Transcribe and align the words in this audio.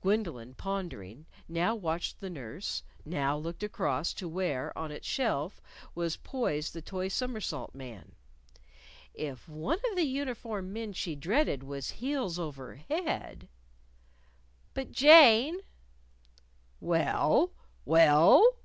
Gwendolyn, 0.00 0.54
pondering, 0.54 1.26
now 1.48 1.74
watched 1.74 2.20
the 2.20 2.30
nurse, 2.30 2.84
now 3.04 3.36
looked 3.36 3.64
across 3.64 4.14
to 4.14 4.28
where, 4.28 4.72
on 4.78 4.92
its 4.92 5.08
shelf, 5.08 5.60
was 5.92 6.16
poised 6.18 6.72
the 6.72 6.80
toy 6.80 7.08
somersault 7.08 7.74
man. 7.74 8.12
If 9.12 9.48
one 9.48 9.80
of 9.90 9.96
the 9.96 10.06
uniformed 10.06 10.72
men 10.72 10.92
she 10.92 11.16
dreaded 11.16 11.64
was 11.64 11.90
heels 11.90 12.38
over 12.38 12.76
head 12.76 13.48
"But, 14.72 14.92
Jane." 14.92 15.58
"Well? 16.78 17.52
Well?" 17.84 18.56